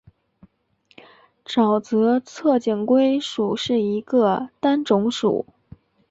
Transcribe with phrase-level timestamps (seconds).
[1.45, 5.45] 沼泽侧颈龟属是一个单种属。